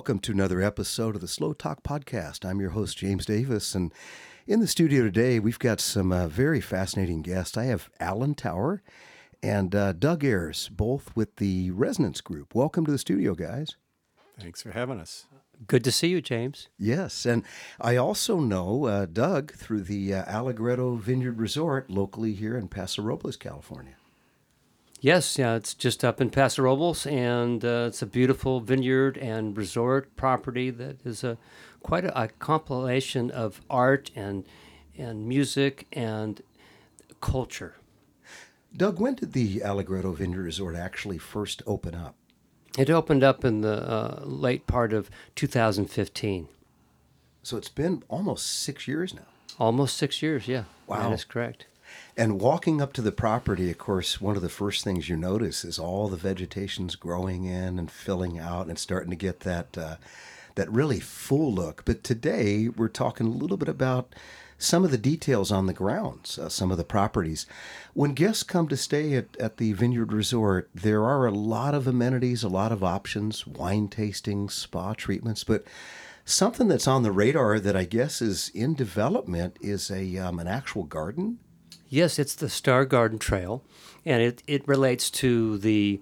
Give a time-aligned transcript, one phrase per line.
[0.00, 2.48] Welcome to another episode of the Slow Talk Podcast.
[2.48, 3.92] I'm your host, James Davis, and
[4.46, 7.58] in the studio today, we've got some uh, very fascinating guests.
[7.58, 8.82] I have Alan Tower
[9.42, 12.54] and uh, Doug Ayers, both with the Resonance Group.
[12.54, 13.76] Welcome to the studio, guys.
[14.40, 15.26] Thanks for having us.
[15.66, 16.68] Good to see you, James.
[16.78, 17.44] Yes, and
[17.78, 23.02] I also know uh, Doug through the uh, Allegretto Vineyard Resort locally here in Paso
[23.02, 23.96] Robles, California.
[25.02, 29.56] Yes, yeah, it's just up in Paso Robles, and uh, it's a beautiful vineyard and
[29.56, 31.38] resort property that is a
[31.82, 34.44] quite a, a compilation of art and
[34.98, 36.42] and music and
[37.22, 37.76] culture.
[38.76, 42.14] Doug, when did the Allegretto Vineyard Resort actually first open up?
[42.78, 46.48] It opened up in the uh, late part of 2015.
[47.42, 49.22] So it's been almost six years now.
[49.58, 50.64] Almost six years, yeah.
[50.86, 51.08] Wow.
[51.08, 51.66] That is correct.
[52.16, 55.64] And walking up to the property, of course, one of the first things you notice
[55.64, 59.96] is all the vegetation's growing in and filling out and starting to get that uh,
[60.56, 61.84] that really full look.
[61.84, 64.14] But today we're talking a little bit about
[64.58, 67.46] some of the details on the grounds, uh, some of the properties.
[67.94, 71.86] When guests come to stay at, at the Vineyard Resort, there are a lot of
[71.86, 75.64] amenities, a lot of options, wine tasting, spa treatments, but
[76.26, 80.46] something that's on the radar that I guess is in development is a um, an
[80.46, 81.38] actual garden
[81.92, 83.64] Yes, it's the Star Garden Trail,
[84.06, 86.00] and it, it relates to the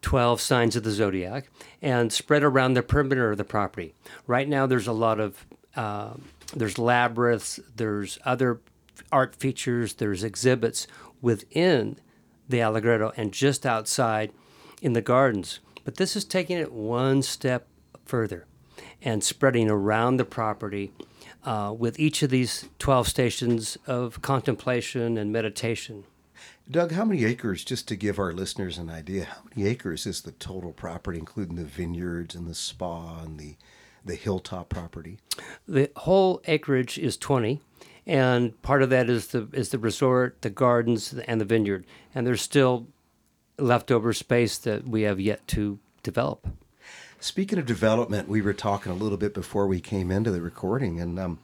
[0.00, 1.50] 12 signs of the zodiac
[1.82, 3.94] and spread around the perimeter of the property.
[4.26, 6.14] Right now, there's a lot of uh,
[6.56, 8.60] there's labyrinths, there's other
[9.12, 10.86] art features, there's exhibits
[11.20, 11.98] within
[12.48, 14.32] the Allegretto and just outside
[14.80, 15.60] in the gardens.
[15.84, 17.68] But this is taking it one step
[18.06, 18.46] further
[19.02, 20.92] and spreading around the property
[21.44, 26.04] uh, with each of these 12 stations of contemplation and meditation.
[26.70, 30.20] Doug, how many acres, just to give our listeners an idea, how many acres is
[30.20, 33.56] the total property, including the vineyards and the spa and the,
[34.04, 35.18] the hilltop property?
[35.66, 37.60] The whole acreage is 20,
[38.06, 41.86] and part of that is the, is the resort, the gardens, and the vineyard.
[42.14, 42.86] And there's still
[43.58, 46.46] leftover space that we have yet to develop.
[47.20, 51.00] Speaking of development, we were talking a little bit before we came into the recording,
[51.00, 51.38] and um,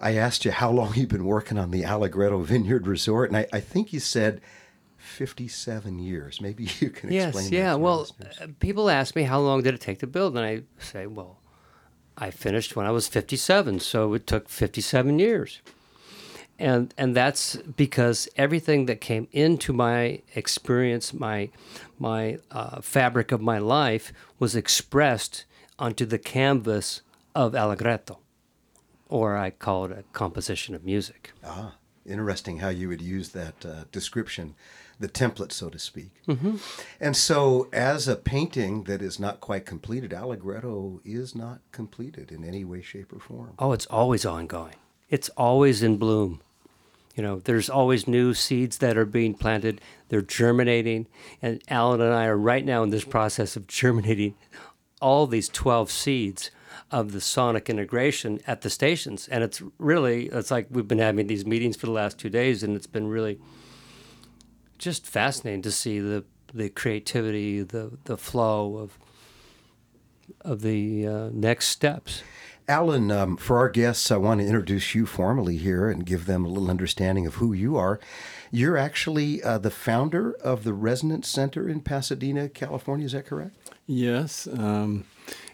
[0.00, 3.46] I asked you how long you've been working on the Allegretto Vineyard Resort, and I,
[3.52, 4.40] I think you said
[4.98, 6.40] 57 years.
[6.40, 7.34] Maybe you can explain that.
[7.34, 7.74] yes, yeah.
[7.74, 8.06] Well,
[8.40, 11.40] uh, people ask me how long did it take to build, and I say, well,
[12.16, 15.60] I finished when I was 57, so it took 57 years
[16.58, 21.50] and and that's because everything that came into my experience, my
[21.98, 25.44] my uh, fabric of my life, was expressed
[25.78, 27.02] onto the canvas
[27.34, 28.20] of Allegretto,
[29.08, 31.32] or I call it a composition of music.
[31.44, 31.74] Ah,
[32.06, 34.54] interesting how you would use that uh, description,
[35.00, 36.12] the template, so to speak.
[36.28, 36.56] Mm-hmm.
[37.00, 42.44] And so, as a painting that is not quite completed, Allegretto is not completed in
[42.44, 43.54] any way, shape, or form.
[43.58, 44.76] Oh, it's always ongoing.
[45.10, 46.40] It's always in bloom.
[47.14, 49.80] You know, there's always new seeds that are being planted.
[50.08, 51.06] They're germinating,
[51.40, 54.34] and Alan and I are right now in this process of germinating
[55.00, 56.50] all these 12 seeds
[56.90, 59.28] of the sonic integration at the stations.
[59.28, 62.62] And it's really, it's like we've been having these meetings for the last two days,
[62.62, 63.38] and it's been really
[64.78, 68.98] just fascinating to see the the creativity, the the flow of
[70.40, 72.22] of the uh, next steps.
[72.66, 76.44] Alan, um, for our guests, I want to introduce you formally here and give them
[76.44, 78.00] a little understanding of who you are.
[78.50, 83.04] You're actually uh, the founder of the Resonance Center in Pasadena, California.
[83.04, 83.56] Is that correct?
[83.86, 84.46] Yes.
[84.46, 85.04] Um,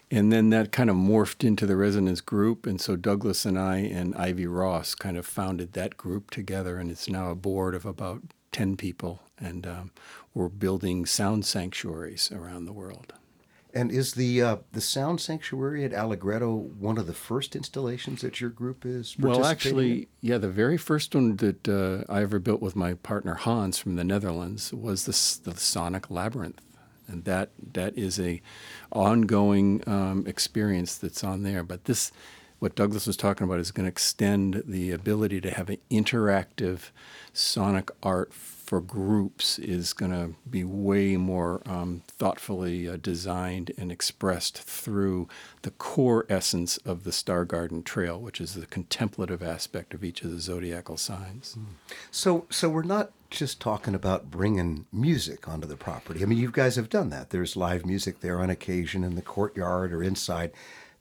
[0.09, 2.65] and then that kind of morphed into the Resonance Group.
[2.65, 6.77] And so Douglas and I and Ivy Ross kind of founded that group together.
[6.77, 8.21] And it's now a board of about
[8.53, 9.21] 10 people.
[9.37, 9.91] And um,
[10.33, 13.13] we're building sound sanctuaries around the world.
[13.73, 18.41] And is the uh, the Sound Sanctuary at Allegretto one of the first installations that
[18.41, 19.17] your group is?
[19.17, 20.07] Well, actually, in?
[20.21, 23.95] yeah, the very first one that uh, I ever built with my partner Hans from
[23.95, 26.61] the Netherlands was the, the Sonic Labyrinth,
[27.07, 28.41] and that that is a
[28.91, 31.63] ongoing um, experience that's on there.
[31.63, 32.11] But this,
[32.59, 36.89] what Douglas was talking about, is going to extend the ability to have an interactive
[37.33, 38.33] sonic art
[38.71, 45.27] for groups is going to be way more um, thoughtfully uh, designed and expressed through
[45.63, 50.21] the core essence of the Star Garden Trail, which is the contemplative aspect of each
[50.21, 51.57] of the zodiacal signs.
[51.59, 51.65] Mm.
[52.11, 56.23] So, so we're not just talking about bringing music onto the property.
[56.23, 57.31] I mean, you guys have done that.
[57.31, 60.53] There's live music there on occasion in the courtyard or inside.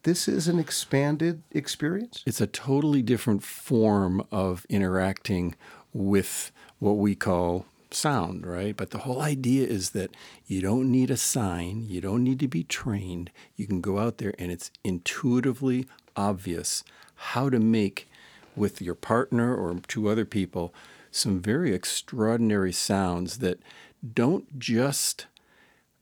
[0.03, 2.25] This is an expanded experience.
[2.27, 5.55] It's a totally different form of interacting
[5.93, 6.51] with
[6.81, 8.77] what we call sound, right?
[8.77, 10.11] But the whole idea is that
[10.47, 13.31] you don't need a sign, you don't need to be trained.
[13.57, 15.87] You can go out there and it's intuitively
[16.17, 16.83] obvious
[17.15, 18.09] how to make
[18.57, 20.75] with your partner or two other people
[21.11, 23.61] some very extraordinary sounds that
[24.15, 25.27] don't just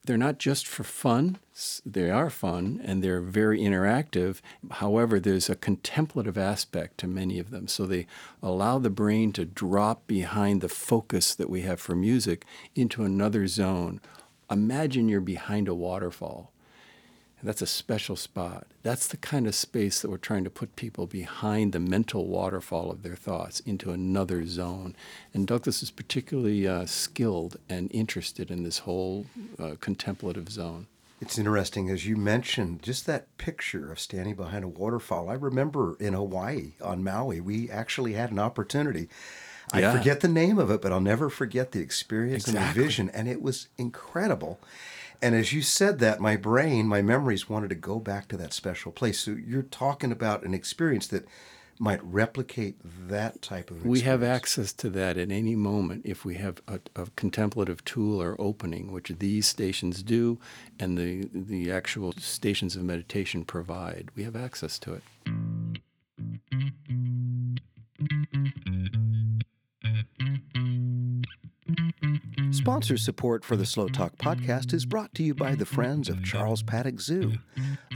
[0.09, 1.37] they're not just for fun.
[1.85, 4.41] They are fun and they're very interactive.
[4.71, 7.69] However, there's a contemplative aspect to many of them.
[7.69, 8.07] So they
[8.43, 13.47] allow the brain to drop behind the focus that we have for music into another
[13.47, 14.01] zone.
[14.51, 16.55] Imagine you're behind a waterfall
[17.43, 18.67] that's a special spot.
[18.83, 22.91] That's the kind of space that we're trying to put people behind the mental waterfall
[22.91, 24.97] of their thoughts into another zone.
[25.33, 29.27] And Douglas is particularly uh, skilled and interested in this whole
[29.59, 30.87] uh, contemplative zone.
[31.21, 35.29] It's interesting, as you mentioned, just that picture of standing behind a waterfall.
[35.29, 39.09] I remember in Hawaii on Maui, we actually had an opportunity.
[39.73, 39.97] I Yeah.
[39.97, 43.29] forget the name of it, but I'll never forget the experience and the vision, and
[43.29, 44.61] it was incredible.
[45.21, 48.53] And as you said that, my brain, my memories wanted to go back to that
[48.53, 49.19] special place.
[49.21, 51.27] So you're talking about an experience that
[51.81, 52.77] might replicate
[53.09, 56.81] that type of We have access to that at any moment if we have a,
[56.97, 60.39] a contemplative tool or opening, which these stations do,
[60.79, 64.11] and the, the actual stations of meditation provide.
[64.17, 65.03] We have access to it.
[72.69, 76.23] Sponsor support for the Slow Talk podcast is brought to you by the Friends of
[76.23, 77.33] Charles Paddock Zoo,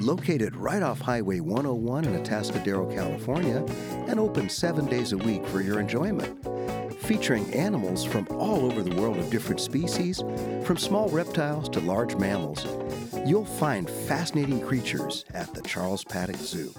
[0.00, 3.66] located right off Highway 101 in Atascadero, California,
[4.08, 6.42] and open seven days a week for your enjoyment.
[7.02, 10.24] Featuring animals from all over the world of different species,
[10.64, 12.64] from small reptiles to large mammals,
[13.26, 16.72] you'll find fascinating creatures at the Charles Paddock Zoo.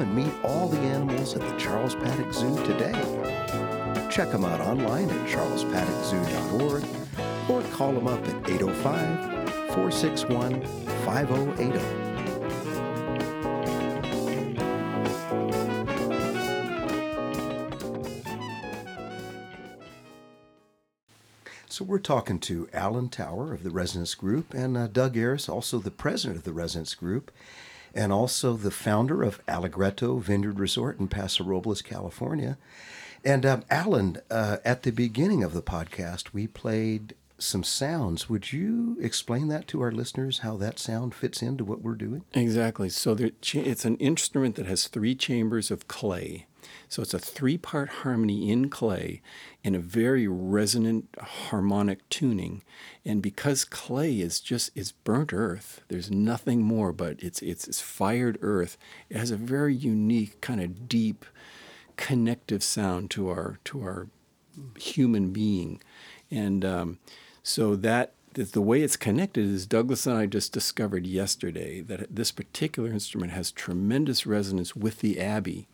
[0.00, 2.92] Come and meet all the animals at the Charles Paddock Zoo today.
[4.10, 6.84] Check them out online at charlespaddockzoo.org
[7.50, 10.62] or call them up at 805 461
[11.04, 12.10] 5080.
[21.68, 25.78] So we're talking to Alan Tower of the Resonance Group and uh, Doug Ayers, also
[25.78, 27.30] the president of the Resonance Group,
[27.94, 32.58] and also the founder of Allegretto Vineyard Resort in Paso Robles, California.
[33.24, 38.28] And um, Alan, uh, at the beginning of the podcast, we played some sounds.
[38.28, 42.24] Would you explain that to our listeners, how that sound fits into what we're doing?
[42.32, 42.88] Exactly.
[42.88, 46.46] So there, it's an instrument that has three chambers of clay.
[46.88, 49.22] So it's a three part harmony in clay
[49.62, 52.62] in a very resonant harmonic tuning.
[53.04, 57.80] And because clay is just it's burnt earth, there's nothing more but it's it's, it's
[57.80, 58.76] fired earth.
[59.08, 61.24] It has a very unique kind of deep
[61.96, 64.08] connective sound to our to our
[64.78, 65.80] human being,
[66.30, 66.98] and um,
[67.42, 72.30] so that the way it's connected is Douglas and I just discovered yesterday that this
[72.30, 75.66] particular instrument has tremendous resonance with the Abbey,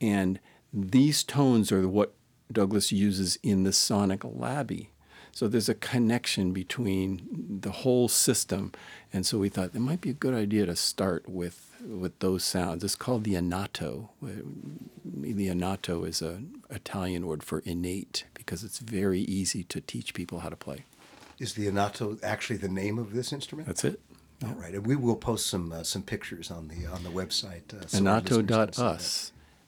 [0.00, 0.38] and
[0.72, 2.14] these tones are what
[2.50, 4.90] Douglas uses in the sonic labby.
[5.32, 8.72] So there's a connection between the whole system,
[9.12, 12.42] and so we thought it might be a good idea to start with with those
[12.42, 12.82] sounds.
[12.82, 14.08] It's called the Innato.
[14.20, 20.40] The Innato is an Italian word for innate because it's very easy to teach people
[20.40, 20.84] how to play.
[21.38, 23.68] Is the Innato actually the name of this instrument?
[23.68, 24.00] That's it.
[24.44, 27.72] All right, and we will post some uh, some pictures on the on the website.
[27.72, 27.98] Uh, so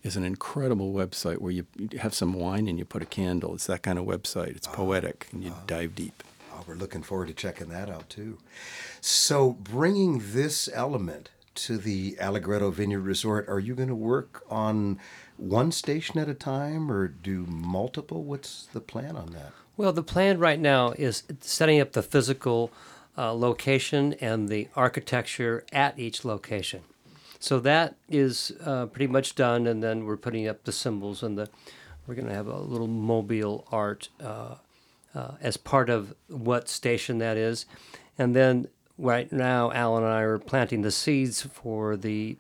[0.04, 0.16] listeners can see that.
[0.16, 3.06] Innato.us is an incredible website where you you have some wine and you put a
[3.06, 3.54] candle.
[3.54, 4.56] It's that kind of website.
[4.56, 6.22] It's poetic and you dive deep.
[6.52, 8.38] Oh, we're looking forward to checking that out too.
[9.00, 14.98] So, bringing this element to the Allegretto Vineyard Resort, are you going to work on
[15.36, 18.22] one station at a time or do multiple?
[18.22, 19.52] What's the plan on that?
[19.76, 22.70] Well, the plan right now is setting up the physical
[23.16, 26.82] uh, location and the architecture at each location.
[27.40, 31.36] So that is uh, pretty much done, and then we're putting up the symbols and
[31.36, 31.48] the.
[32.06, 34.56] We're going to have a little mobile art uh,
[35.14, 37.66] uh, as part of what station that is,
[38.18, 38.68] and then
[38.98, 42.36] right now, Alan and I are planting the seeds for the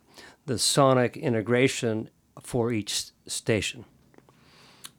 [0.46, 2.10] the sonic integration
[2.42, 3.84] for each station.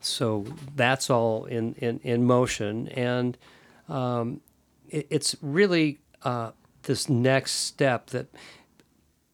[0.01, 2.87] So that's all in, in, in motion.
[2.89, 3.37] And
[3.87, 4.41] um,
[4.89, 6.51] it, it's really uh,
[6.83, 8.27] this next step that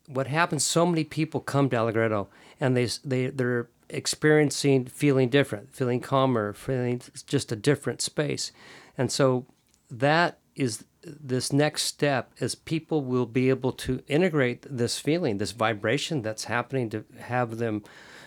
[0.08, 5.74] what happens, so many people come to Allegretto and they they they're experiencing feeling different,
[5.74, 8.52] feeling calmer, feeling just a different space.
[8.98, 9.46] And so
[9.92, 15.52] that is this next step is people will be able to integrate this feeling, this
[15.52, 17.84] vibration that's happening to have them,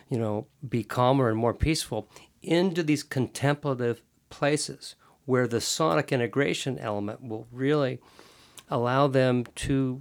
[0.08, 2.08] you know, be calmer and more peaceful
[2.42, 4.94] into these contemplative places
[5.26, 7.99] where the sonic integration element will really
[8.70, 10.00] allow them to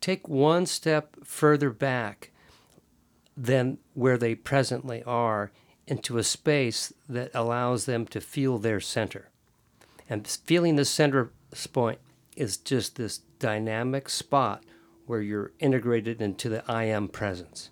[0.00, 2.30] take one step further back
[3.36, 5.50] than where they presently are
[5.86, 9.30] into a space that allows them to feel their center.
[10.08, 11.30] And feeling the center
[11.72, 11.98] point
[12.36, 14.64] is just this dynamic spot
[15.06, 17.70] where you're integrated into the I am presence.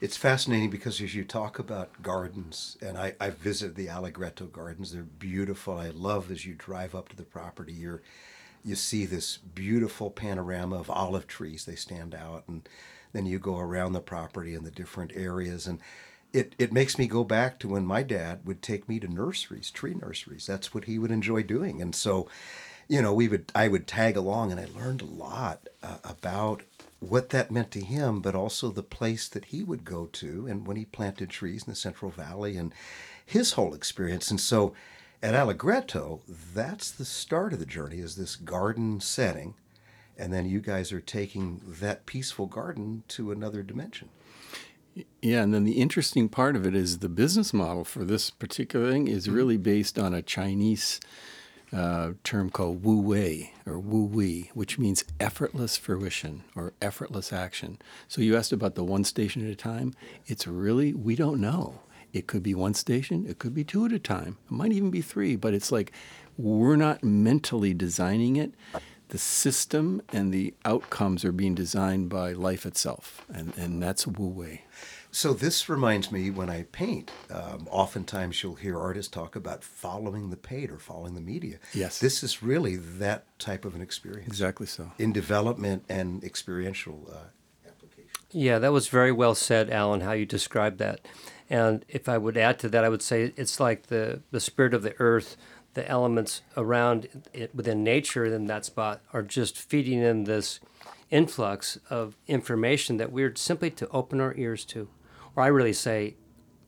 [0.00, 4.92] It's fascinating because as you talk about gardens, and I, I've visited the Allegretto gardens,
[4.92, 5.76] they're beautiful.
[5.76, 8.00] I love as you drive up to the property, you're,
[8.64, 11.64] you see this beautiful panorama of olive trees.
[11.64, 12.68] They stand out, and
[13.12, 15.66] then you go around the property in the different areas.
[15.66, 15.80] And
[16.32, 19.70] it, it makes me go back to when my dad would take me to nurseries,
[19.70, 20.46] tree nurseries.
[20.46, 21.82] That's what he would enjoy doing.
[21.82, 22.28] And so,
[22.88, 26.62] you know, we would I would tag along, and I learned a lot uh, about
[27.00, 30.66] what that meant to him, but also the place that he would go to, and
[30.66, 32.74] when he planted trees in the Central Valley, and
[33.24, 34.30] his whole experience.
[34.30, 34.74] And so,
[35.22, 36.20] at Allegretto,
[36.54, 37.98] that's the start of the journey.
[37.98, 39.54] Is this garden setting,
[40.16, 44.08] and then you guys are taking that peaceful garden to another dimension.
[45.22, 48.90] Yeah, and then the interesting part of it is the business model for this particular
[48.90, 51.00] thing is really based on a Chinese
[51.72, 57.78] uh, term called Wu Wei or Wu Wei, which means effortless fruition or effortless action.
[58.08, 59.94] So you asked about the one station at a time.
[60.26, 61.80] It's really, we don't know.
[62.12, 64.90] It could be one station, it could be two at a time, it might even
[64.90, 65.92] be three, but it's like
[66.36, 68.52] we're not mentally designing it.
[69.08, 74.28] The system and the outcomes are being designed by life itself, and, and that's Wu
[74.28, 74.62] Wei.
[75.12, 77.10] So this reminds me when I paint.
[77.30, 81.58] Um, oftentimes you'll hear artists talk about following the paint or following the media.
[81.74, 81.98] Yes.
[81.98, 84.28] This is really that type of an experience.
[84.28, 84.92] Exactly so.
[84.98, 88.10] In development and experiential uh, application.
[88.30, 91.00] Yeah, that was very well said, Alan, how you described that.
[91.50, 94.72] And if I would add to that, I would say it's like the, the spirit
[94.72, 95.36] of the earth,
[95.74, 100.60] the elements around it within nature in that spot are just feeding in this
[101.10, 104.88] influx of information that we're simply to open our ears to
[105.34, 106.16] or I really say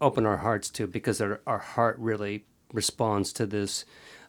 [0.00, 3.84] open our hearts to because our, our heart really responds to this.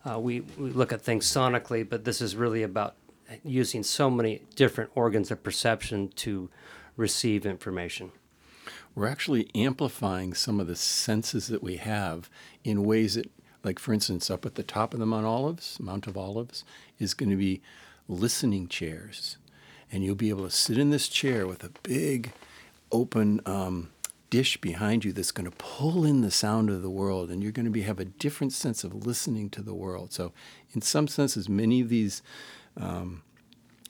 [0.05, 2.95] Uh, we, we look at things sonically, but this is really about
[3.43, 6.49] using so many different organs of perception to
[6.97, 8.11] receive information.
[8.95, 12.29] We're actually amplifying some of the senses that we have
[12.63, 13.31] in ways that,
[13.63, 16.63] like for instance, up at the top of the Mount Olives, Mount of Olives,
[16.99, 17.61] is going to be
[18.07, 19.37] listening chairs.
[19.91, 22.33] And you'll be able to sit in this chair with a big
[22.91, 23.89] open um,
[24.33, 27.51] dish behind you that's going to pull in the sound of the world and you're
[27.51, 30.31] going to be have a different sense of listening to the world so
[30.73, 32.23] in some senses many of these
[32.75, 33.21] um,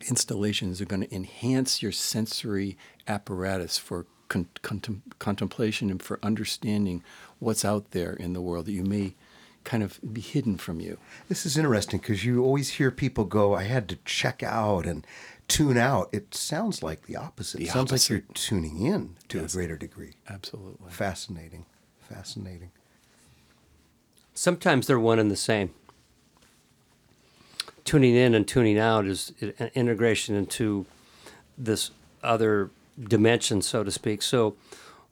[0.10, 7.03] installations are going to enhance your sensory apparatus for con- contem- contemplation and for understanding
[7.39, 9.13] what's out there in the world that you may
[9.63, 10.97] kind of be hidden from you.
[11.29, 15.05] This is interesting because you always hear people go, I had to check out and
[15.47, 16.09] tune out.
[16.11, 17.59] It sounds like the opposite.
[17.59, 18.13] The it sounds opposite.
[18.13, 19.53] like you're tuning in to Yes.
[19.53, 20.13] a greater degree.
[20.29, 20.91] Absolutely.
[20.91, 21.65] Fascinating.
[22.09, 22.71] Fascinating.
[24.33, 25.69] Sometimes they're one and the same.
[27.85, 30.85] Tuning in and tuning out is an integration into
[31.57, 31.91] this
[32.23, 32.69] other
[33.01, 34.21] dimension, so to speak.
[34.21, 34.55] So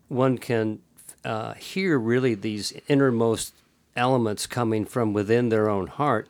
[0.07, 0.79] one can
[1.23, 3.53] uh, hear really these innermost
[3.95, 6.27] elements coming from within their own heart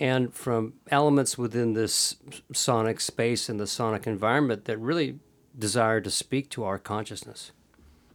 [0.00, 2.16] and from elements within this
[2.52, 5.18] sonic space and the sonic environment that really
[5.58, 7.52] desire to speak to our consciousness.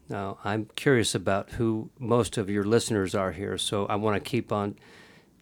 [0.10, 4.30] Now, I'm curious about who most of your listeners are here, so I want to
[4.30, 4.76] keep on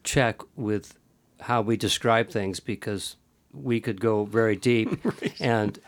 [0.03, 0.97] check with
[1.41, 3.15] how we describe things because
[3.53, 4.99] we could go very deep
[5.39, 5.79] and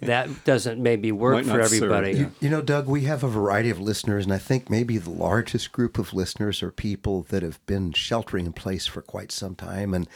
[0.00, 1.82] that doesn't maybe work Might for not serve.
[1.82, 2.12] everybody.
[2.12, 5.10] You, you know, Doug, we have a variety of listeners, and I think maybe the
[5.10, 9.54] largest group of listeners are people that have been sheltering in place for quite some
[9.54, 9.94] time.
[9.94, 10.08] And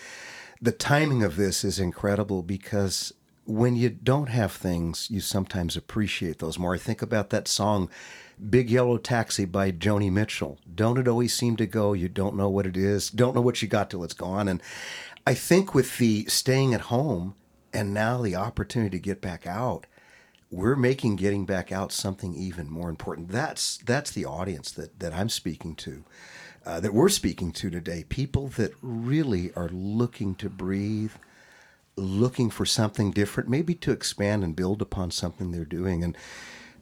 [0.61, 3.13] the timing of this is incredible because
[3.45, 6.75] when you don't have things, you sometimes appreciate those more.
[6.75, 7.89] I think about that song,
[8.51, 10.59] Big Yellow Taxi by Joni Mitchell.
[10.75, 11.93] Don't it always seem to go?
[11.93, 14.49] You don't know what it is, don't know what you got till it's gone.
[14.49, 14.61] And
[15.27, 17.35] I think with the staying at home
[17.77, 19.87] and now the opportunity to get back out,
[20.51, 23.29] we're making getting back out something even more important.
[23.29, 26.05] That's that's the audience that that I'm speaking to,
[26.65, 28.05] uh, that we're speaking to today.
[28.09, 31.13] People that really are looking to breathe,
[31.97, 36.03] looking for something different, maybe to expand and build upon something they're doing.
[36.03, 36.17] And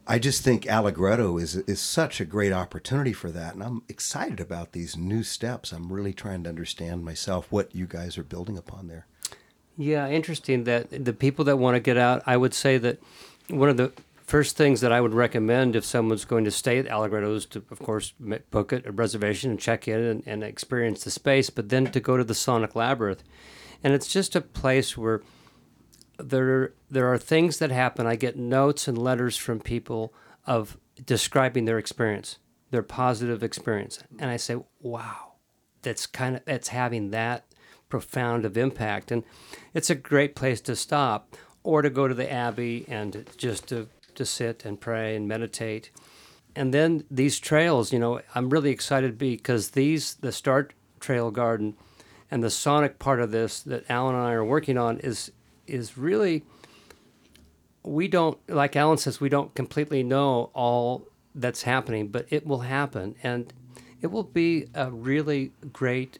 [0.06, 4.38] I just think Allegretto is is such a great opportunity for that, and I'm excited
[4.38, 5.72] about these new steps.
[5.72, 9.06] I'm really trying to understand myself what you guys are building upon there.
[9.76, 13.02] Yeah, interesting that the people that want to get out, I would say that
[13.48, 13.92] one of the
[14.24, 17.62] first things that I would recommend if someone's going to stay at Allegretto is to,
[17.70, 18.12] of course,
[18.50, 22.16] book a reservation and check in and, and experience the space, but then to go
[22.16, 23.22] to the Sonic Labyrinth.
[23.82, 25.22] And it's just a place where
[26.18, 28.06] there there are things that happen.
[28.06, 30.14] I get notes and letters from people
[30.46, 32.38] of describing their experience,
[32.70, 35.34] their positive experience, and I say, "Wow,
[35.82, 37.44] that's kind of that's having that
[37.88, 39.24] profound of impact." And
[39.72, 43.88] it's a great place to stop, or to go to the Abbey and just to
[44.14, 45.90] to sit and pray and meditate.
[46.56, 51.76] And then these trails, you know, I'm really excited because these the Start Trail Garden
[52.30, 55.32] and the sonic part of this that Alan and I are working on is
[55.66, 56.44] is really
[57.82, 62.60] we don't like Alan says we don't completely know all that's happening, but it will
[62.60, 63.52] happen and
[64.00, 66.18] it will be a really great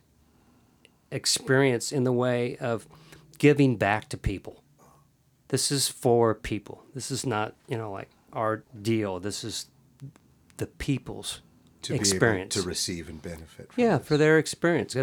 [1.15, 2.87] experience in the way of
[3.39, 4.63] giving back to people.
[5.49, 6.85] This is for people.
[6.95, 9.21] This is not, you know, like our deal.
[9.21, 9.67] This is
[10.57, 11.41] the people's
[11.83, 13.73] To experience be able to receive and benefit.
[13.73, 14.07] From yeah, this.
[14.07, 14.95] for their experience,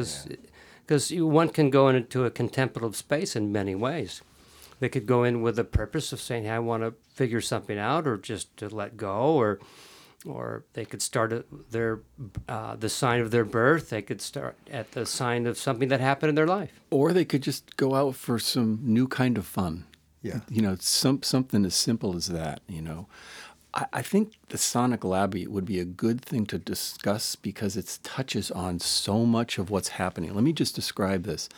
[0.86, 4.22] because one can go into a contemplative space in many ways.
[4.80, 7.77] They could go in with a purpose of saying, hey, "I want to figure something
[7.77, 9.60] out," or just to let go, or
[10.25, 11.99] or they could start at their
[12.47, 13.89] uh, the sign of their birth.
[13.89, 16.71] They could start at the sign of something that happened in their life.
[16.89, 19.86] Or they could just go out for some new kind of fun.
[20.21, 20.41] Yeah.
[20.49, 23.07] You know, some something as simple as that, you know.
[23.73, 27.99] I, I think the Sonic Labby would be a good thing to discuss because it
[28.03, 30.34] touches on so much of what's happening.
[30.34, 31.49] Let me just describe this.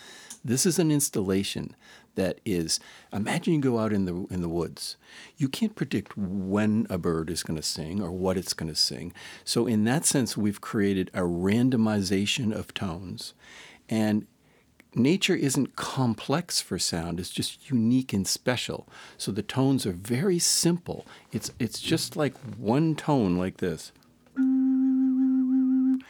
[0.45, 1.75] This is an installation
[2.15, 2.79] that is
[3.11, 4.97] imagine you go out in the in the woods.
[5.37, 8.79] You can't predict when a bird is going to sing or what it's going to
[8.79, 9.13] sing.
[9.43, 13.33] So in that sense we've created a randomization of tones.
[13.89, 14.27] And
[14.95, 18.87] nature isn't complex for sound it's just unique and special.
[19.17, 21.05] So the tones are very simple.
[21.31, 23.91] It's it's just like one tone like this.
[24.35, 26.03] And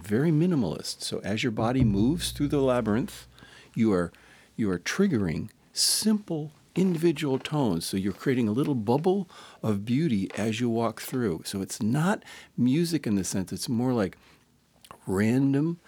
[0.00, 1.02] very minimalist.
[1.02, 3.26] So as your body moves through the labyrinth
[3.74, 4.12] you are
[4.56, 7.84] you are triggering simple individual tones.
[7.84, 9.28] So you're creating a little bubble
[9.62, 11.42] of beauty as you walk through.
[11.44, 12.22] So it's not
[12.56, 14.16] music in the sense it's more like
[15.06, 15.78] random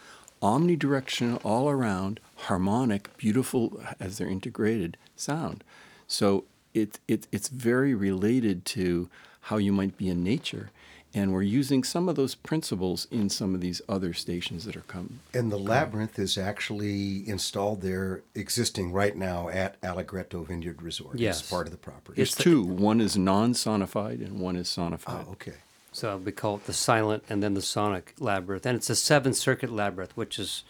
[0.43, 5.65] omnidirectional all around harmonic beautiful as they're integrated sound.
[6.07, 9.09] So it, it it's very related to
[9.43, 10.71] how you might be in nature
[11.15, 14.81] and we're using some of those principles in some of these other stations that are
[14.83, 21.19] coming And the labyrinth is actually installed there, existing right now at Allegretto Vineyard Resort.
[21.19, 21.41] Yes.
[21.41, 22.17] It's part of the property.
[22.17, 25.55] there's two one is non-sonified and one is sonified oh, okay.
[25.93, 29.33] So we call it the silent and then the sonic labyrinth, and it's a seven
[29.33, 30.65] circuit labyrinth, which is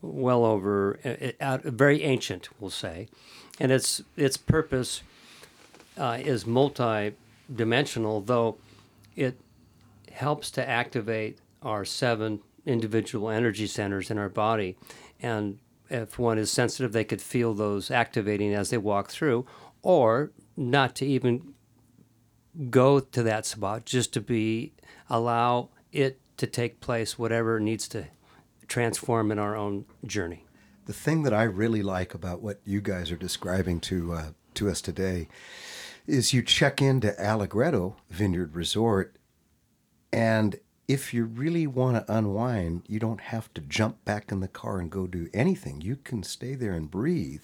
[0.00, 3.08] well over it, out, very ancient, we'll say,
[3.60, 5.02] and its its purpose
[5.98, 8.56] uh, is multi-dimensional, though
[9.16, 9.38] it
[10.14, 14.76] helps to activate our seven individual energy centers in our body,
[15.20, 15.58] and
[15.90, 19.46] if one is sensitive, they could feel those activating as they walk through,
[19.82, 21.54] or not to even
[22.70, 24.72] go to that spot just to be
[25.10, 28.06] allow it to take place whatever needs to
[28.68, 30.44] transform in our own journey.
[30.86, 34.68] The thing that I really like about what you guys are describing to uh, to
[34.68, 35.28] us today
[36.06, 39.16] is you check into Allegretto Vineyard Resort,
[40.14, 44.46] and if you really want to unwind, you don't have to jump back in the
[44.46, 45.80] car and go do anything.
[45.80, 47.42] You can stay there and breathe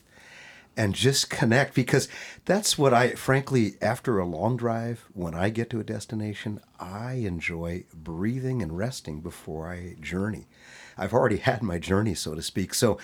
[0.76, 2.08] and just connect because
[2.44, 7.14] that's what I frankly after a long drive when I get to a destination I
[7.14, 10.46] enjoy breathing and resting before I journey.
[11.00, 12.74] I've already had my journey so to speak.
[12.74, 12.98] So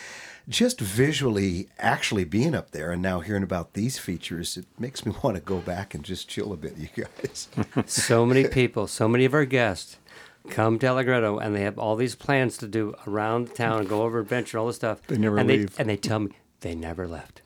[0.48, 5.12] just visually actually being up there and now hearing about these features it makes me
[5.22, 7.48] want to go back and just chill a bit you guys.
[7.86, 9.96] so many people so many of our guests
[10.48, 14.02] come to Allegretto and they have all these plans to do around the town go
[14.02, 15.74] over adventure all this stuff They never and leave.
[15.74, 16.30] they, and they tell me
[16.60, 17.42] they never left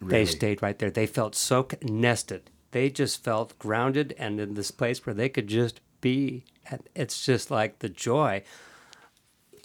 [0.00, 0.10] Really?
[0.10, 4.70] they stayed right there they felt so nested they just felt grounded and in this
[4.72, 8.42] place where they could just be and it's just like the joy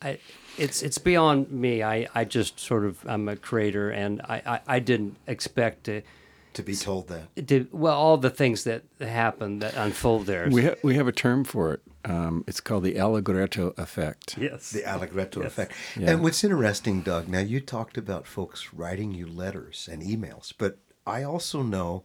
[0.01, 0.19] I,
[0.58, 1.84] it's it's beyond me.
[1.84, 6.01] I, I just sort of I'm a creator, and I, I, I didn't expect to,
[6.53, 7.47] to be told that.
[7.47, 10.47] to well all the things that happen that unfold there.
[10.49, 14.71] we, ha- we have a term for it um, it's called the allegretto effect yes,
[14.71, 15.73] The Allegretto effect.
[15.97, 16.12] Yeah.
[16.12, 20.77] And what's interesting, Doug, now you talked about folks writing you letters and emails, but
[21.05, 22.03] I also know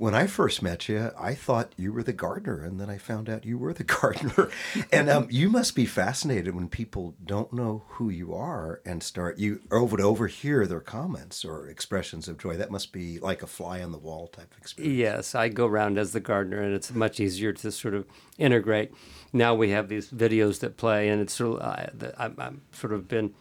[0.00, 3.28] when I first met you, I thought you were the gardener, and then I found
[3.28, 4.48] out you were the gardener.
[4.90, 9.38] and um, you must be fascinated when people don't know who you are and start
[9.38, 12.56] you over would overhear their comments or expressions of joy.
[12.56, 14.96] That must be like a fly on the wall type experience.
[14.96, 18.06] Yes, I go around as the gardener, and it's much easier to sort of
[18.38, 18.94] integrate.
[19.34, 23.06] Now we have these videos that play, and it's sort of uh, I'm sort of
[23.06, 23.34] been.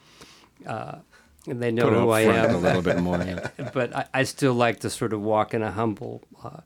[0.67, 0.98] Uh,
[1.47, 2.56] and they know who I am.
[2.56, 3.17] a little bit more.
[3.17, 3.49] Yeah.
[3.73, 6.62] but I, I still like to sort of walk in a humble, uh,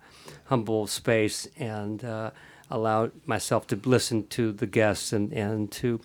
[0.45, 2.31] humble space and uh,
[2.69, 5.99] allow myself to listen to the guests and and to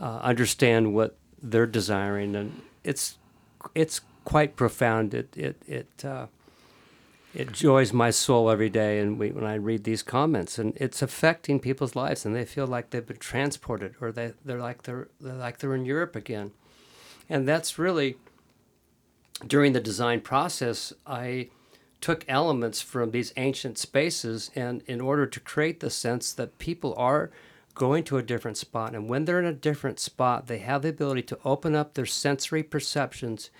[0.00, 3.18] uh, understand what they're desiring, and it's
[3.74, 5.14] it's quite profound.
[5.14, 6.04] It it it.
[6.04, 6.26] Uh,
[7.34, 11.02] it joys my soul every day, and we, when I read these comments, and it's
[11.02, 15.08] affecting people's lives, and they feel like they've been transported, or they they're like they're,
[15.20, 16.52] they're like they're in Europe again,
[17.28, 18.16] and that's really
[19.46, 21.50] during the design process, I
[22.00, 26.94] took elements from these ancient spaces, and in order to create the sense that people
[26.96, 27.30] are
[27.74, 30.88] going to a different spot, and when they're in a different spot, they have the
[30.88, 33.50] ability to open up their sensory perceptions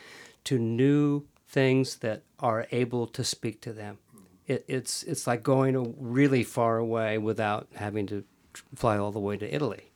[0.44, 3.98] to new things that are able to speak to them.
[4.46, 8.24] It, it's it's like going really far away without having to
[8.74, 9.87] fly all the way to Italy.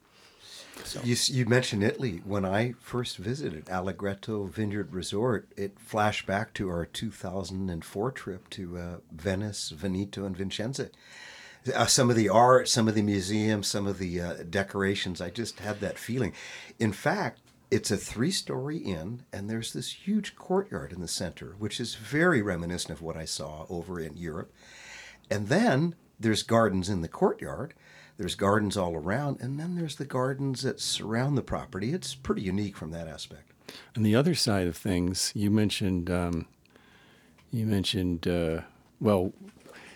[1.02, 2.22] You, you mentioned Italy.
[2.24, 8.78] When I first visited Allegretto Vineyard Resort, it flashed back to our 2004 trip to
[8.78, 10.90] uh, Venice, Veneto, and Vicenza.
[11.74, 15.30] Uh, some of the art, some of the museums, some of the uh, decorations, I
[15.30, 16.32] just had that feeling.
[16.78, 21.54] In fact, it's a three story inn, and there's this huge courtyard in the center,
[21.58, 24.52] which is very reminiscent of what I saw over in Europe.
[25.30, 27.72] And then there's gardens in the courtyard.
[28.22, 31.92] There's gardens all around, and then there's the gardens that surround the property.
[31.92, 33.50] It's pretty unique from that aspect.
[33.96, 36.46] And the other side of things, you mentioned, um,
[37.50, 38.60] you mentioned, uh,
[39.00, 39.32] well,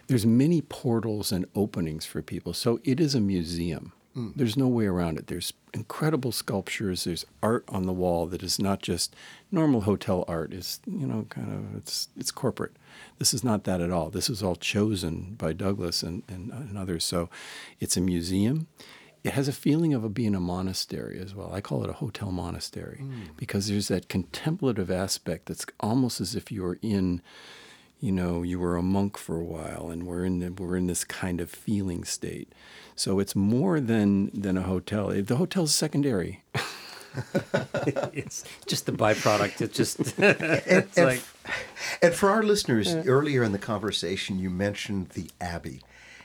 [0.09, 2.53] there's many portals and openings for people.
[2.53, 3.93] So it is a museum.
[4.17, 4.33] Mm.
[4.35, 5.29] There's no way around it.
[5.29, 7.05] There's incredible sculptures.
[7.05, 9.15] There's art on the wall that is not just
[9.53, 10.53] normal hotel art.
[10.53, 12.75] It's you know kind of it's it's corporate.
[13.19, 14.11] This is not that at all.
[14.11, 17.05] This is all chosen by Douglas and, and, and others.
[17.05, 17.31] So
[17.81, 18.67] it's a museum.
[19.25, 21.53] It has a feeling of a, being a monastery as well.
[21.53, 23.37] I call it a hotel monastery mm.
[23.37, 27.23] because there's that contemplative aspect that's almost as if you were in
[27.99, 30.87] you know, you were a monk for a while, and we're in the, we're in
[30.87, 32.53] this kind of feeling state.
[32.95, 35.09] So it's more than than a hotel.
[35.09, 36.43] The hotel's secondary.
[38.12, 39.61] it's just the byproduct.
[39.61, 41.22] It's just it's and, and, like.
[42.02, 43.02] And for our listeners, yeah.
[43.07, 45.81] earlier in the conversation, you mentioned the Abbey,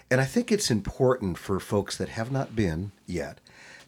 [0.09, 3.39] and I think it's important for folks that have not been yet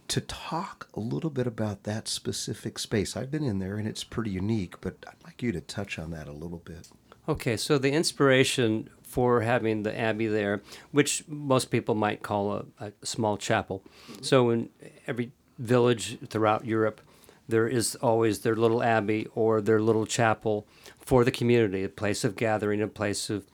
[0.10, 3.16] to talk a little bit about that specific space.
[3.16, 6.12] I've been in there, and it's pretty unique, but I'd like you to touch on
[6.12, 6.90] that a little bit.
[7.28, 10.62] Okay, so the inspiration for having the abbey there,
[10.92, 13.84] which most people might call a, a small chapel.
[14.22, 14.70] So in
[15.08, 17.02] every village throughout Europe,
[17.48, 20.66] there is always their little abbey or their little chapel
[21.00, 23.46] for the community, a place of gathering, a place of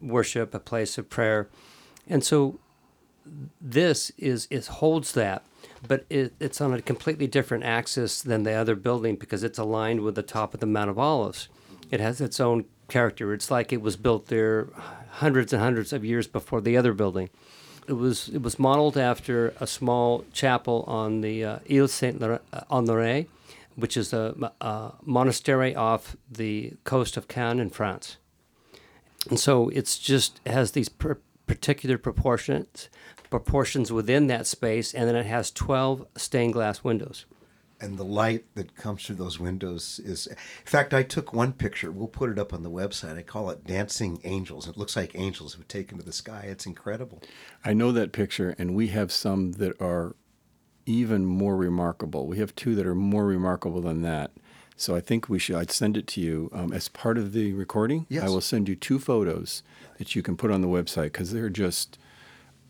[0.00, 1.48] worship, a place of prayer.
[2.08, 2.58] And so
[3.60, 5.44] this is it holds that,
[5.86, 10.00] but it, it's on a completely different axis than the other building because it's aligned
[10.00, 11.48] with the top of the Mount of Olives.
[11.90, 13.32] It has its own character.
[13.32, 14.68] It's like it was built there
[15.10, 17.30] hundreds and hundreds of years before the other building.
[17.88, 23.26] It was it was modeled after a small chapel on the uh, Ile Saint Honorat,
[23.76, 28.16] which is a, a, monastery off the coast of Cannes in France.
[29.30, 32.88] And so it's just it has these per- particular proportions
[33.30, 37.24] proportions within that space, and then it has twelve stained glass windows
[37.80, 41.90] and the light that comes through those windows is in fact i took one picture
[41.90, 44.68] we'll put it up on the website i call it dancing angels.
[44.68, 46.46] It looks like angels have taken to the sky.
[46.48, 47.22] It's incredible.
[47.64, 50.16] I know that picture and we have some that are
[50.84, 52.26] even more remarkable.
[52.26, 54.30] We have two that are more remarkable than that.
[54.76, 57.52] So i think we should i'd send it to you um, as part of the
[57.54, 58.06] recording.
[58.08, 58.24] Yes.
[58.24, 59.62] i will send you two photos
[59.98, 61.98] that you can put on the website because they're just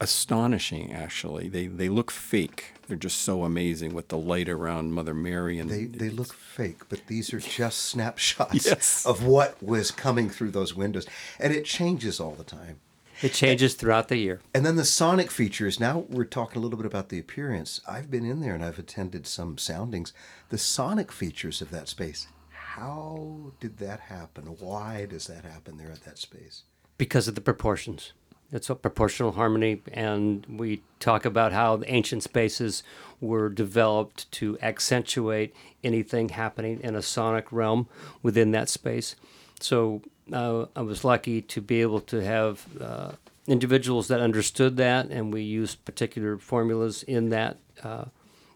[0.00, 5.14] astonishing actually they they look fake they're just so amazing with the light around Mother
[5.14, 9.04] Mary and they they look fake, but these are just snapshots yes.
[9.04, 11.06] of what was coming through those windows,
[11.40, 12.80] and it changes all the time.
[13.22, 14.40] It changes throughout the year.
[14.54, 15.80] And then the sonic features.
[15.80, 17.80] Now we're talking a little bit about the appearance.
[17.88, 20.12] I've been in there and I've attended some soundings.
[20.50, 22.26] The sonic features of that space.
[22.50, 24.44] How did that happen?
[24.60, 26.64] Why does that happen there at that space?
[26.98, 28.12] Because of the proportions.
[28.52, 32.82] It's a proportional harmony, and we talk about how the ancient spaces
[33.20, 37.88] were developed to accentuate anything happening in a sonic realm
[38.22, 39.16] within that space.
[39.60, 43.12] So uh, I was lucky to be able to have uh,
[43.46, 48.06] individuals that understood that, and we used particular formulas in that uh,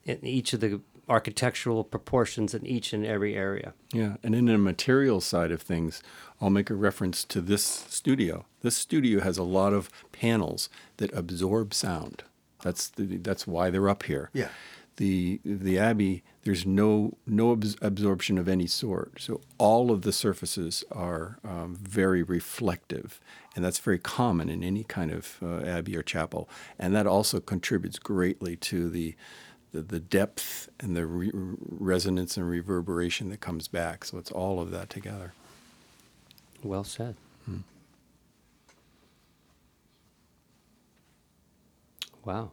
[0.05, 3.75] in each of the architectural proportions in each and every area.
[3.93, 6.03] Yeah, and in the material side of things,
[6.41, 8.47] I'll make a reference to this studio.
[8.63, 12.23] This studio has a lot of panels that absorb sound.
[12.63, 14.31] That's the, that's why they're up here.
[14.33, 14.49] Yeah.
[14.97, 19.21] The the Abbey, there's no no absorption of any sort.
[19.21, 23.19] So all of the surfaces are um, very reflective,
[23.57, 26.49] and that's very common in any kind of uh, abbey or chapel.
[26.79, 29.15] And that also contributes greatly to the
[29.73, 34.05] the, the depth and the re- resonance and reverberation that comes back.
[34.05, 35.33] So it's all of that together.
[36.63, 37.17] Well said.
[37.49, 37.63] Mm.
[42.25, 42.53] Wow.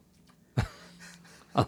[1.55, 1.65] a,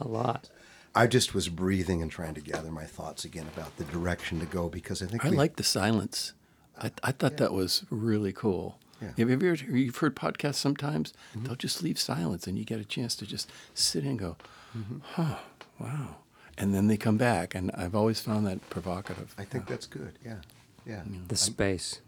[0.00, 0.48] a lot.
[0.94, 4.46] I just was breathing and trying to gather my thoughts again about the direction to
[4.46, 6.32] go because I think I we, like the silence.
[6.80, 8.78] I, I thought that was really cool.
[9.00, 9.08] Yeah.
[9.16, 11.12] Have you ever you've heard podcasts sometimes?
[11.30, 11.44] Mm-hmm.
[11.44, 14.36] They'll just leave silence, and you get a chance to just sit and go,
[14.76, 14.98] mm-hmm.
[15.14, 15.36] "Huh,
[15.78, 16.16] wow,"
[16.56, 17.54] and then they come back.
[17.54, 19.34] And I've always found that provocative.
[19.38, 20.18] I think that's good.
[20.24, 20.40] Yeah,
[20.86, 21.02] yeah.
[21.28, 22.00] The space.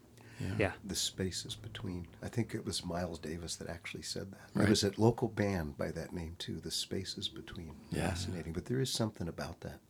[0.59, 0.73] Yeah.
[0.87, 2.07] the spaces between.
[2.23, 4.41] I think it was Miles Davis that actually said that.
[4.55, 4.63] Right.
[4.63, 6.61] There was a local band by that name too.
[6.61, 7.73] The spaces between.
[7.91, 8.09] Yeah.
[8.09, 9.81] Fascinating, but there is something about that.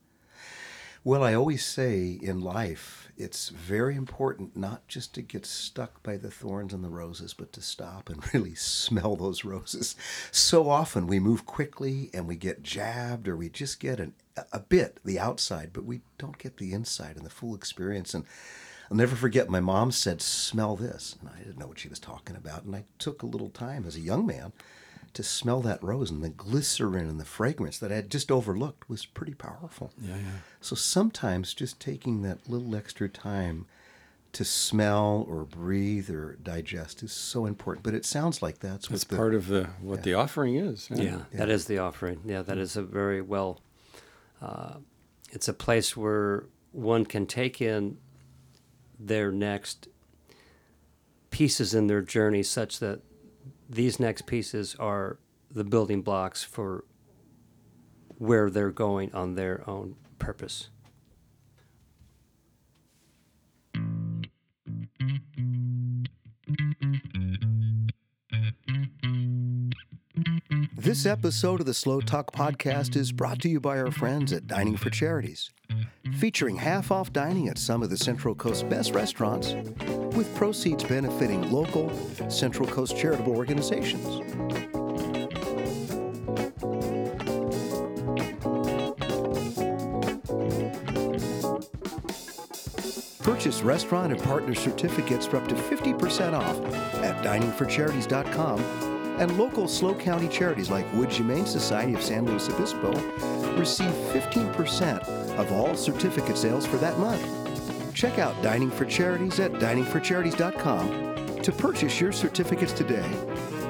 [1.03, 6.19] Well, I always say in life, it's very important not just to get stuck by
[6.19, 9.97] the thorns and the roses, but to stop and really smell those roses.
[10.31, 14.13] So often we move quickly and we get jabbed or we just get an,
[14.53, 18.13] a bit, the outside, but we don't get the inside and the full experience.
[18.13, 18.27] And
[18.91, 21.17] I'll never forget my mom said, Smell this.
[21.19, 22.65] And I didn't know what she was talking about.
[22.65, 24.53] And I took a little time as a young man
[25.13, 28.89] to smell that rose and the glycerin and the fragrance that I had just overlooked
[28.89, 29.93] was pretty powerful.
[30.01, 30.39] Yeah, yeah.
[30.61, 33.67] So sometimes just taking that little extra time
[34.33, 37.83] to smell or breathe or digest is so important.
[37.83, 40.89] But it sounds like that's what That's the, part of the what the offering is.
[40.93, 42.21] Yeah, that is the offering.
[42.25, 43.61] Yeah, that is a very well.
[44.41, 44.75] Uh,
[45.33, 47.99] it's a place where one can take in
[48.99, 49.89] their next
[51.31, 53.01] pieces in their journey, such that
[53.71, 56.85] these next pieces are the building blocks for
[58.19, 60.71] where they're going on their own purpose.
[70.77, 74.49] This episode of the Slow Talk podcast is brought to you by our friends at
[74.49, 75.51] Dining for Charities,
[76.19, 79.55] featuring half off dining at some of the Central Coast's best restaurants,
[80.15, 81.91] with proceeds benefiting local
[82.29, 84.07] Central Coast charitable organizations.
[93.23, 96.59] Purchase restaurant and partner certificates for up to 50% off
[97.03, 98.61] at diningforcharities.com
[99.21, 102.93] and local SLO County charities like Wood Humane Society of San Luis Obispo
[103.59, 107.23] receive 15% of all certificate sales for that month.
[107.95, 113.09] Check out Dining for Charities at diningforcharities.com to purchase your certificates today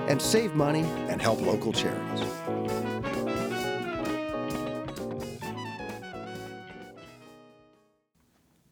[0.09, 2.27] and save money and help local charities.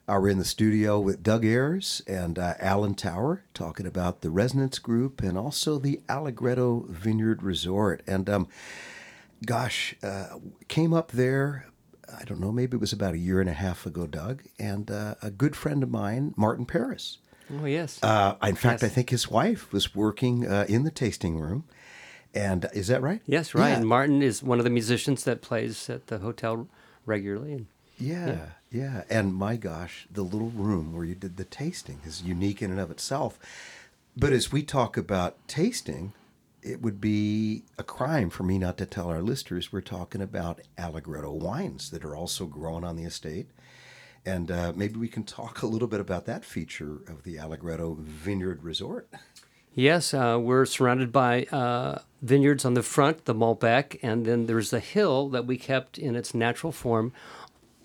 [0.08, 4.30] Uh, we're in the studio with Doug Ayers and uh, Alan Tower talking about the
[4.30, 8.02] Resonance Group and also the Allegretto Vineyard Resort.
[8.06, 8.48] And um,
[9.44, 11.66] gosh, uh, came up there,
[12.16, 14.90] I don't know, maybe it was about a year and a half ago, Doug, and
[14.90, 17.18] uh, a good friend of mine, Martin Paris.
[17.50, 17.98] Oh yes.
[18.02, 18.90] Uh, in fact, Yes.
[18.90, 21.64] I think his wife was working uh, in the tasting room.
[22.34, 23.22] And uh, is that right?
[23.26, 23.70] yes, right.
[23.70, 23.76] Yeah.
[23.76, 26.68] And Martin is one of the musicians that plays at the hotel
[27.06, 27.52] regularly.
[27.54, 27.66] And
[27.98, 32.60] Yeah, yeah, And my gosh, the little room where you did the tasting is unique
[32.62, 33.38] in and of itself.
[34.14, 36.12] But as we talk about tasting,
[36.62, 40.60] it would be a crime for me not to tell our listeners we're talking about
[40.76, 43.48] Allegretto wines that are also grown on the estate.
[44.26, 47.96] And uh, maybe we can talk a little bit about that feature of the Allegretto
[48.00, 49.08] Vineyard Resort.
[49.74, 54.72] Yes, uh, we're surrounded by uh, vineyards on the front, the Malbec, and then there's
[54.72, 57.12] a hill that we kept in its natural form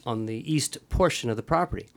[0.06, 1.88] on the east portion of the property.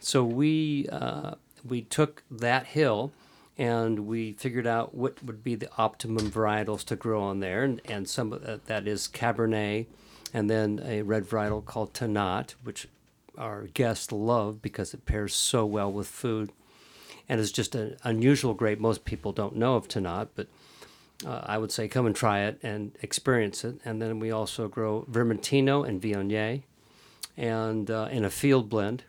[0.00, 3.12] So we uh, we took that hill
[3.58, 7.80] and we figured out what would be the optimum varietals to grow on there, and,
[7.84, 9.86] and some of that, that is Cabernet,
[10.32, 12.88] and then a red varietal called Tannat, which
[13.36, 16.52] our guests love because it pairs so well with food
[17.28, 18.78] and it's just an unusual grape.
[18.78, 20.48] Most people don't know of Tannat, but
[21.26, 23.76] uh, I would say come and try it and experience it.
[23.84, 26.62] And then we also grow Vermentino and Viognier,
[27.36, 29.04] and uh, in a field blend.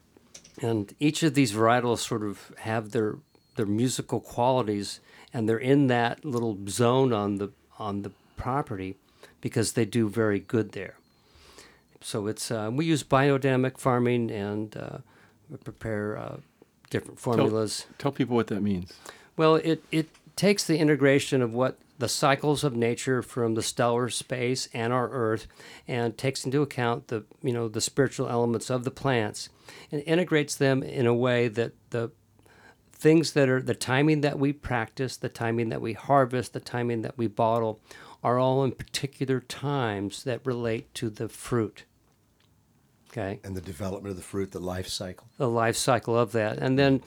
[0.62, 3.18] and each of these varietals sort of have their
[3.56, 5.00] their musical qualities,
[5.34, 8.96] and they're in that little zone on the on the property
[9.42, 10.96] because they do very good there.
[12.02, 14.98] So it's uh, we use biodynamic farming and uh,
[15.64, 16.38] prepare uh,
[16.90, 17.86] different formulas.
[17.98, 18.94] Tell people what that means.
[19.36, 24.10] Well, it, it takes the integration of what the cycles of nature from the stellar
[24.10, 25.48] space and our Earth,
[25.88, 29.50] and takes into account the you know the spiritual elements of the plants,
[29.92, 32.12] and integrates them in a way that the
[33.04, 37.02] things that are the timing that we practice, the timing that we harvest, the timing
[37.02, 37.82] that we bottle,
[38.24, 41.84] are all in particular times that relate to the fruit.
[43.12, 45.28] Okay And the development of the fruit, the life cycle.
[45.38, 46.58] the life cycle of that.
[46.60, 47.02] And then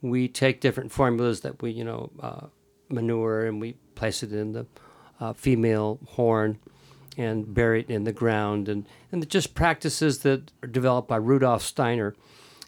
[0.00, 2.46] we take different formulas that we, you know, uh,
[2.88, 4.66] manure and we place it in the
[5.20, 6.58] uh, female horn
[7.18, 8.70] and bury it in the ground.
[8.70, 12.14] And, and just practices that are developed by Rudolf Steiner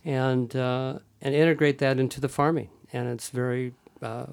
[0.04, 2.68] and, uh, and integrate that into the farming.
[2.92, 4.26] And it's very, uh,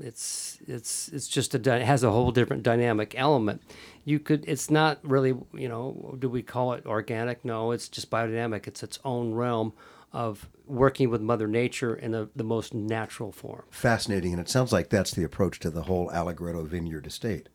[0.00, 3.62] it's it's it's just a it has a whole different dynamic element.
[4.04, 7.44] You could it's not really you know do we call it organic?
[7.44, 8.66] No, it's just biodynamic.
[8.66, 9.72] It's its own realm
[10.12, 13.64] of working with Mother Nature in a, the most natural form.
[13.70, 14.32] Fascinating.
[14.32, 17.48] And it sounds like that's the approach to the whole Allegretto Vineyard Estate.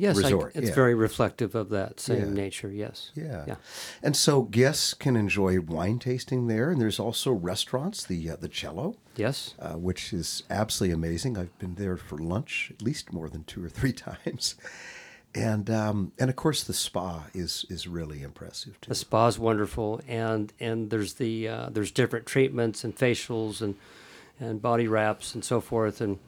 [0.00, 0.74] Yes, I- it's yeah.
[0.74, 2.42] very reflective of that same Yeah.
[2.44, 2.70] nature.
[2.72, 3.10] Yes.
[3.14, 3.44] Yeah.
[3.46, 3.56] Yeah.
[4.02, 6.70] And so guests can enjoy wine tasting there.
[6.70, 8.96] And there's also restaurants, the, uh, the Cello.
[9.16, 9.54] Yes.
[9.58, 11.36] uh, which is absolutely amazing.
[11.36, 14.54] I've been there for lunch at least more than two or three times,
[15.34, 18.88] and um, and of course the spa is is really impressive too.
[18.88, 23.74] The spa is wonderful, and and there's the uh, there's different treatments and facials and
[24.38, 26.00] and body wraps and so forth.
[26.00, 26.18] And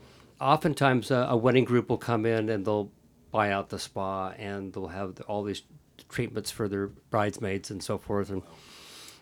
[0.41, 2.91] oftentimes a, a wedding group will come in and they'll
[3.33, 5.63] buy out the spa and they'll have all these
[6.09, 8.31] treatments for their bridesmaids and so forth.
[8.31, 8.43] And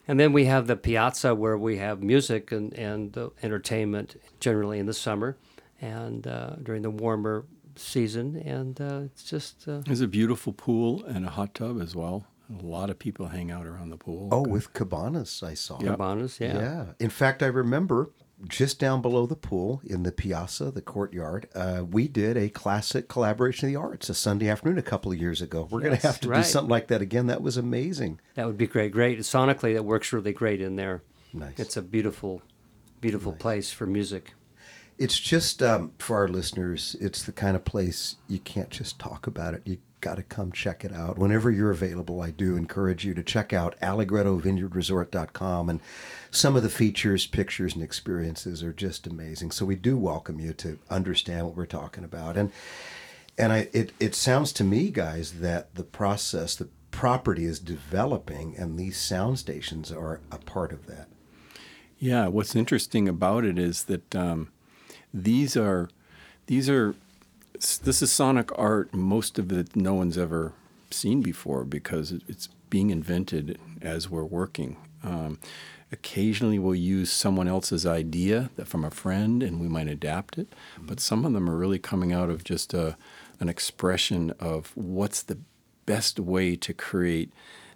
[0.07, 4.79] and then we have the piazza where we have music and and uh, entertainment generally
[4.79, 5.39] in the summer
[5.81, 7.47] and uh, during the warmer
[7.77, 8.37] season.
[8.37, 12.27] And uh, it's just uh, There's a beautiful pool and a hot tub as well.
[12.59, 14.29] A lot of people hang out around the pool.
[14.33, 15.79] Oh, with cabanas, I saw.
[15.79, 16.41] cabanas.
[16.41, 16.59] Yeah.
[16.59, 16.85] Yeah.
[16.99, 18.11] In fact, I remember
[18.49, 23.09] just down below the pool in the piazza, the courtyard, uh, we did a classic
[23.09, 25.69] collaboration of the arts a Sunday afternoon a couple of years ago.
[25.71, 26.39] We're going to have to right.
[26.39, 27.27] do something like that again.
[27.27, 28.21] That was amazing.
[28.35, 28.93] That would be great.
[28.93, 29.19] Great.
[29.21, 31.03] Sonically, that works really great in there.
[31.33, 31.59] Nice.
[31.59, 32.43] It's a beautiful,
[33.01, 34.35] beautiful place for music.
[34.99, 36.97] It's just um, for our listeners.
[37.01, 39.63] It's the kind of place you can't just talk about it.
[39.65, 42.21] You got to come check it out whenever you're available.
[42.21, 45.81] I do encourage you to check out AllegrettoVineyardResort.com, and
[46.31, 49.51] some of the features, pictures, and experiences are just amazing.
[49.51, 52.53] So we do welcome you to understand what we're talking about, and
[53.39, 58.57] and I it it sounds to me, guys, that the process, the property is developing,
[58.57, 61.09] and these sound stations are a part of that.
[61.99, 64.51] Yeah, what's interesting about it is that um,
[65.13, 65.89] these are
[66.47, 66.95] these are
[67.61, 68.95] this is sonic art.
[68.95, 70.55] Most of it no one's ever
[70.91, 74.77] seen before because it's being invented as we're working.
[75.03, 75.39] Um,
[75.93, 80.49] occasionally, we'll use someone else's idea from a friend, and we might adapt it.
[80.79, 82.97] But some of them are really coming out of just a,
[83.41, 85.39] an expression of what's the
[85.85, 87.31] best way to create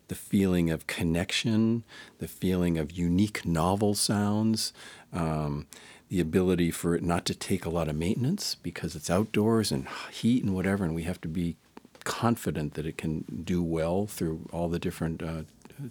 [0.08, 1.82] the feeling of connection,
[2.18, 4.72] the feeling of unique novel sounds,
[5.12, 5.66] um,
[6.14, 9.88] the ability for it not to take a lot of maintenance because it's outdoors and
[10.12, 11.56] heat and whatever, and we have to be
[12.04, 15.42] confident that it can do well through all the different uh,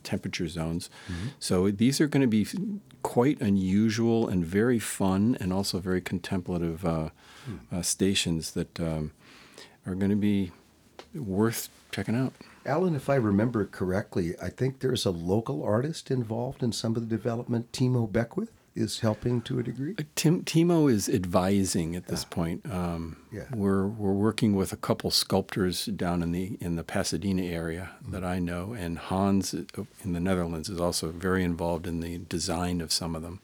[0.01, 0.89] temperature zones.
[1.39, 2.47] So these are going to be
[3.01, 7.09] quite unusual and very fun, and also very contemplative uh,
[7.69, 9.11] uh, stations that um,
[9.85, 10.53] are going to be
[11.13, 12.31] worth checking out.
[12.65, 17.01] Alan, if I remember correctly, I think there's a local artist involved in some of
[17.01, 17.73] the development.
[17.73, 19.95] Timo Beckwith is helping to a degree.
[20.15, 22.65] Tim, Timo is advising at this point.
[22.71, 23.45] Um, Yeah.
[23.53, 28.23] We're we're working with a couple sculptors down in the in the Pasadena area that
[28.23, 32.79] I know, and Hans uh, in the Netherlands is also very involved in the design
[32.81, 33.39] of some of them.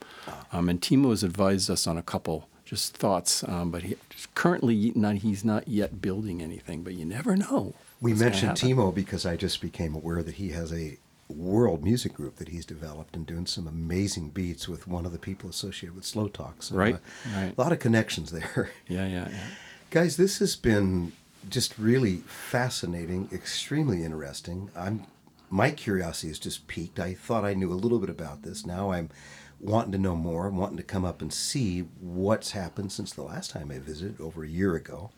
[0.52, 3.96] Um, and Timo has advised us on a couple just thoughts, um, but he
[4.36, 6.84] currently not he's not yet building anything.
[6.84, 7.74] But you never know.
[8.02, 8.52] We mentioned.
[8.54, 10.98] Timo because I just became aware that he has a
[11.30, 15.20] world music group that he's developed and doing some amazing beats with one of the
[15.20, 16.64] people associated with Slow Talk.
[16.64, 17.00] So, Right, uh,
[17.36, 17.54] right.
[17.58, 18.72] A lot of connections there.
[18.88, 19.40] Yeah, yeah, yeah.
[19.92, 21.12] Guys, this has been
[21.50, 24.70] just really fascinating, extremely interesting.
[24.76, 25.06] I'm
[25.52, 27.00] my curiosity has just piqued.
[27.00, 28.66] I thought I knew a little bit about this.
[28.66, 29.10] Now I'm
[29.60, 30.48] wanting to know more.
[30.48, 34.22] I'm wanting to come up and see what's happened since the last time I visited
[34.22, 35.10] over a year ago.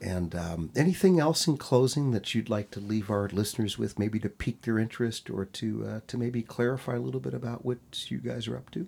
[0.00, 4.18] And um, anything else in closing that you'd like to leave our listeners with, maybe
[4.20, 7.78] to pique their interest or to uh, to maybe clarify a little bit about what
[8.10, 8.86] you guys are up to?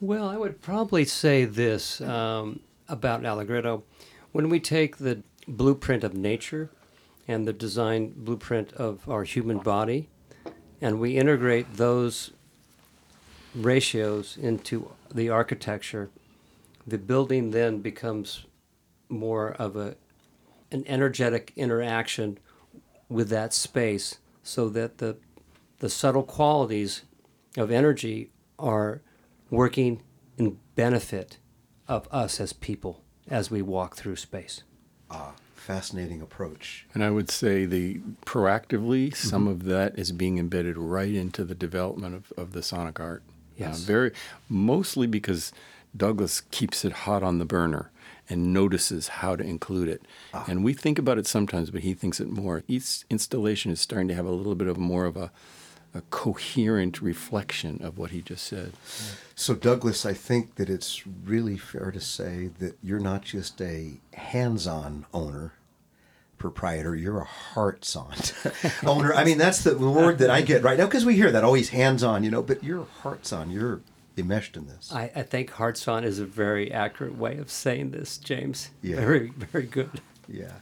[0.00, 3.82] Well, I would probably say this um, about Allegretto.
[4.32, 6.70] When we take the blueprint of nature
[7.26, 10.08] and the design blueprint of our human body,
[10.80, 12.32] and we integrate those
[13.54, 16.10] ratios into the architecture,
[16.86, 18.44] the building then becomes
[19.08, 19.96] more of a
[20.70, 22.38] an energetic interaction
[23.08, 25.16] with that space so that the
[25.80, 27.02] the subtle qualities
[27.56, 29.02] of energy are
[29.50, 30.02] working
[30.38, 31.38] in benefit
[31.86, 34.62] of us as people as we walk through space.
[35.10, 36.86] Ah, fascinating approach.
[36.94, 41.54] And I would say the proactively, some of that is being embedded right into the
[41.54, 43.22] development of, of the sonic art.
[43.56, 43.82] Yes.
[43.82, 44.12] Uh, very
[44.48, 45.52] mostly because
[45.96, 47.90] Douglas keeps it hot on the burner
[48.28, 50.02] and notices how to include it.
[50.32, 50.44] Ah.
[50.48, 52.62] And we think about it sometimes, but he thinks it more.
[52.66, 55.30] Each installation is starting to have a little bit of more of a,
[55.94, 58.72] a coherent reflection of what he just said.
[59.34, 64.00] So, Douglas, I think that it's really fair to say that you're not just a
[64.14, 65.52] hands on owner,
[66.38, 68.14] proprietor, you're a hearts on
[68.86, 69.14] owner.
[69.14, 71.48] I mean, that's the word that I get right now because we hear that oh,
[71.48, 73.50] always hands on, you know, but you're hearts on.
[73.50, 73.80] You're
[74.16, 74.90] enmeshed in this.
[74.92, 78.70] I, I think hearts on is a very accurate way of saying this, James.
[78.82, 78.96] Yeah.
[78.96, 80.00] Very, very good.
[80.28, 80.52] Yeah.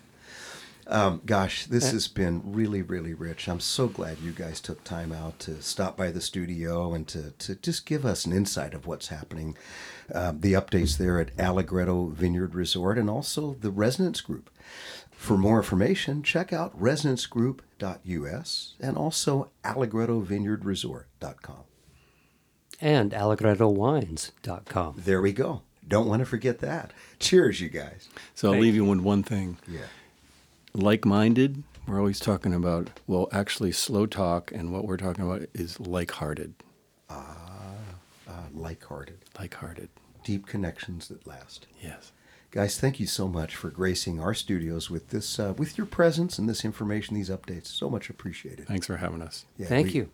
[0.87, 3.49] Um, gosh, this has been really, really rich.
[3.49, 7.31] I'm so glad you guys took time out to stop by the studio and to,
[7.39, 9.57] to just give us an insight of what's happening.
[10.13, 14.51] Um, the updates there at Allegretto Vineyard Resort and also the Resonance Group.
[15.13, 21.65] For more information, check out resonancegroup.us and also allegrettovineyardresort.com.
[22.83, 24.95] And allegrettowines.com.
[24.99, 25.62] There we go.
[25.87, 26.93] Don't want to forget that.
[27.18, 28.09] Cheers, you guys.
[28.35, 29.57] So I'll leave you with one thing.
[29.66, 29.83] Yeah.
[30.74, 35.49] like minded, we're always talking about, well, actually, slow talk, and what we're talking about
[35.55, 36.55] is like hearted.
[37.09, 37.72] Ah
[38.28, 39.18] uh, like hearted.
[39.39, 39.89] Like hearted.
[40.24, 41.66] Deep connections that last.
[41.83, 42.12] Yes.
[42.51, 46.39] Guys, thank you so much for gracing our studios with this, uh, with your presence
[46.39, 47.66] and this information, these updates.
[47.66, 48.66] So much appreciated.
[48.66, 49.47] Thanks for having us.
[49.57, 50.11] Yeah, Thank we- you.